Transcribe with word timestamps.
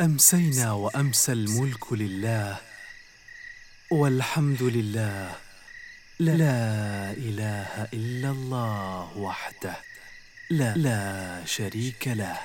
أمسينا 0.00 0.72
وامسى 0.72 1.32
الملك 1.32 1.92
لله 1.92 2.60
والحمد 3.90 4.62
لله. 4.62 5.36
لا 6.18 7.12
إله 7.12 7.88
إلا 7.94 8.30
الله 8.30 9.16
وحده. 9.16 9.76
لا, 10.50 10.74
لا 10.76 11.44
شريك 11.46 12.08
له. 12.08 12.38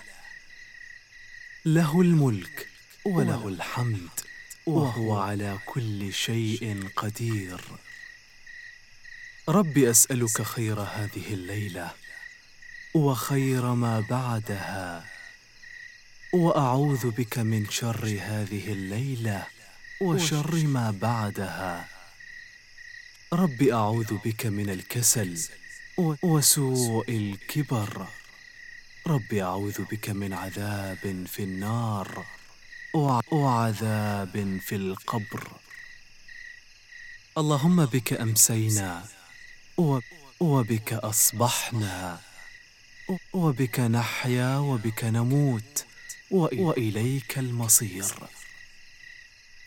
له 1.65 2.01
الملك 2.01 2.67
وله 3.05 3.47
الحمد 3.47 4.19
وهو 4.65 5.19
على 5.19 5.59
كل 5.65 6.13
شيء 6.13 6.89
قدير. 6.95 7.61
رب 9.49 9.77
أسألك 9.77 10.41
خير 10.41 10.79
هذه 10.79 11.33
الليلة 11.33 11.91
وخير 12.93 13.73
ما 13.73 13.99
بعدها. 13.99 15.05
وأعوذ 16.33 17.11
بك 17.11 17.39
من 17.39 17.69
شر 17.69 18.05
هذه 18.05 18.71
الليلة 18.71 19.47
وشر 20.01 20.55
ما 20.55 20.91
بعدها. 20.91 21.87
رب 23.33 23.61
أعوذ 23.61 24.17
بك 24.25 24.45
من 24.45 24.69
الكسل 24.69 25.39
وسوء 26.23 27.09
الكبر. 27.09 28.07
رب 29.07 29.33
أعوذ 29.33 29.81
بك 29.91 30.09
من 30.09 30.33
عذاب 30.33 31.25
في 31.27 31.43
النار 31.43 32.25
وعذاب 33.31 34.59
في 34.65 34.75
القبر. 34.75 35.51
اللهم 37.37 37.85
بك 37.85 38.13
أمسينا 38.13 39.05
وبك 40.39 40.93
أصبحنا 40.93 42.19
وبك 43.33 43.79
نحيا 43.79 44.57
وبك 44.57 45.03
نموت. 45.03 45.85
وإليك. 46.31 47.37
المصير. 47.39 48.05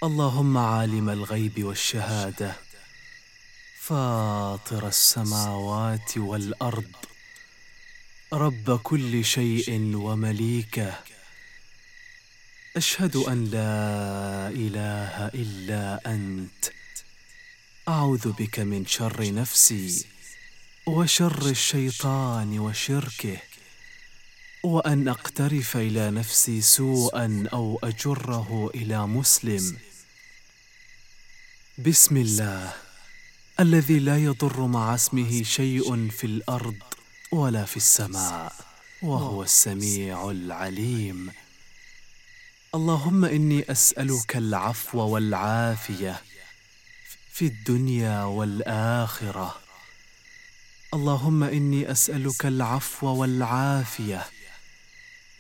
اللهم 0.03 0.59
عالم 0.59 1.11
الغيب 1.11 1.65
والشهادة 1.65 2.57
فاطر 3.81 4.89
السماوات 4.89 6.19
والأرض 6.19 6.93
رب 8.33 8.81
كل 8.83 9.25
شيء 9.25 9.97
ومليكه 9.97 11.01
أشهد 12.77 13.17
أن 13.17 13.45
لا 13.45 14.49
إله 14.49 15.27
إلا 15.27 16.01
أنت. 16.07 16.65
أعوذ 17.89 18.33
بك 18.33 18.61
من 18.61 18.87
شر 18.87 19.33
نفسي 19.33 20.07
وشر 20.87 21.47
الشيطان 21.51 22.59
وشركه. 22.59 23.39
وأن 24.65 25.09
أقترف 25.09 25.77
إلى 25.77 26.11
نفسي 26.11 26.61
سوءا 26.61 27.49
أو 27.53 27.79
أجره 27.85 28.71
إلى 28.75 29.07
مسلم. 29.07 29.77
بسم 31.79 32.17
الله. 32.17 32.73
الذي 33.61 33.99
لا 33.99 34.19
يضر 34.19 34.67
مع 34.67 34.95
اسمه 34.95 35.43
شيء 35.43 36.09
في 36.09 36.27
الأرض 36.27 36.77
ولا 37.33 37.65
في 37.65 37.77
السماء 37.77 38.53
وهو 39.03 39.43
السميع 39.43 40.31
العليم. 40.31 41.33
اللهم 42.75 43.25
إني 43.25 43.71
أسألك 43.71 44.37
العفو 44.37 44.99
والعافية 44.99 46.23
في 47.33 47.45
الدنيا 47.47 48.25
والآخرة. 48.25 49.61
اللهم 50.95 51.43
إني 51.43 51.91
أسألك 51.91 52.47
العفو 52.47 53.07
والعافية 53.07 54.27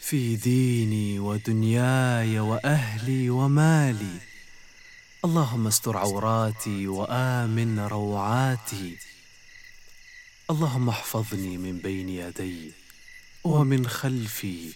في 0.09 0.37
ديني 0.37 1.19
ودنياي 1.19 2.39
وأهلي 2.39 3.31
ومالي. 3.31 4.19
اللهم 5.25 5.67
استر 5.67 5.97
عوراتي 5.97 6.87
وآمن 6.87 7.79
روعاتي. 7.79 8.97
اللهم 10.51 10.89
احفظني 10.89 11.57
من 11.57 11.79
بين 11.79 12.09
يدي 12.09 12.73
ومن 13.45 13.87
خلفي 13.87 14.73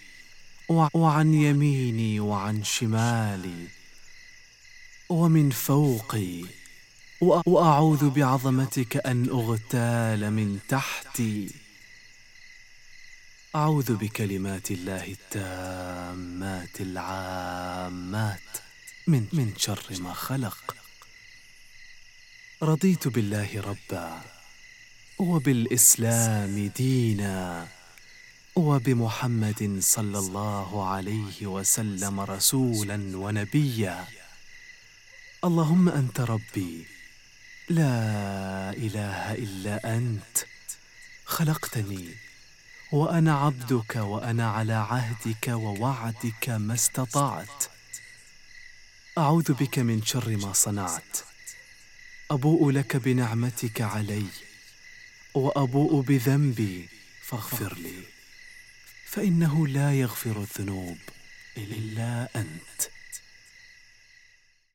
وعن 0.94 1.34
يميني 1.34 2.20
وعن 2.20 2.64
شمالي. 2.64 3.68
ومن 5.08 5.50
فوقي 5.50 6.44
وأعوذ 7.20 8.10
بعظمتك 8.10 9.06
أن 9.06 9.28
أغتال 9.28 10.30
من 10.30 10.58
تحتي. 10.68 11.67
أعوذ 13.56 13.96
بكلمات 13.96 14.70
الله 14.70 15.04
التامات 15.04 16.80
العامات 16.80 18.50
من 19.06 19.26
من 19.32 19.56
شر 19.56 19.86
ما 20.00 20.12
خلق. 20.12 20.76
رضيت 22.62 23.08
بالله 23.08 23.60
ربا 23.60 24.22
وبالإسلام 25.18 26.66
دينا 26.76 27.68
وبمحمد 28.56 29.76
صلى 29.80 30.18
الله 30.18 30.88
عليه 30.88 31.46
وسلم 31.46 32.20
رسولا 32.20 33.16
ونبيا. 33.16 34.08
اللهم 35.44 35.88
أنت 35.88 36.20
ربي. 36.20 36.86
لا 37.68 37.96
إله 38.70 39.34
إلا 39.34 39.96
أنت. 39.96 40.36
خلقتني 41.24 42.27
وأنا 42.92 43.38
عبدك 43.38 43.96
وأنا 43.96 44.50
على 44.50 44.72
عهدك 44.72 45.48
ووعدك 45.48 46.48
ما 46.48 46.74
استطعت. 46.74 47.64
أعوذ 49.18 49.52
بك 49.52 49.78
من 49.78 50.02
شر 50.02 50.36
ما 50.36 50.52
صنعت. 50.52 51.18
أبوء 52.30 52.70
لك 52.70 52.96
بنعمتك 52.96 53.80
علي 53.80 54.26
وأبوء 55.34 56.00
بذنبي 56.02 56.88
فاغفر 57.22 57.74
لي. 57.78 58.02
فإنه 59.06 59.66
لا 59.66 59.92
يغفر 59.94 60.40
الذنوب 60.40 60.98
إلا 61.56 62.28
أنت. 62.36 62.97